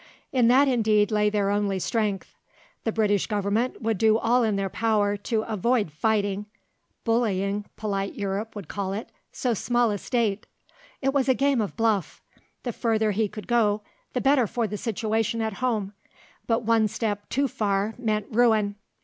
In 0.31 0.47
that 0.47 0.67
indeed 0.67 1.11
lay 1.11 1.29
their 1.29 1.51
only 1.51 1.77
strength. 1.77 2.33
The 2.85 2.91
British 2.91 3.27
Government 3.27 3.83
would 3.83 3.99
do 3.99 4.17
all 4.17 4.41
in 4.41 4.55
their 4.55 4.67
power 4.67 5.15
to 5.15 5.43
avoid 5.43 5.91
fighting 5.91 6.47
(bullying, 7.03 7.65
polite 7.77 8.15
Europe 8.15 8.55
would 8.55 8.67
call 8.67 8.93
it) 8.93 9.11
so 9.31 9.53
small 9.53 9.91
a 9.91 9.99
State. 9.99 10.47
It 11.03 11.13
was 11.13 11.29
a 11.29 11.35
game 11.35 11.61
of 11.61 11.75
bluff; 11.77 12.19
the 12.63 12.73
further 12.73 13.11
he 13.11 13.27
could 13.27 13.45
go, 13.47 13.83
the 14.13 14.21
better 14.21 14.47
for 14.47 14.65
the 14.65 14.75
situation 14.75 15.39
at 15.39 15.53
home, 15.61 15.93
but 16.47 16.63
one 16.63 16.87
step 16.87 17.29
too 17.29 17.47
far 17.47 17.93
meant 17.99 18.25
ruin. 18.31 18.77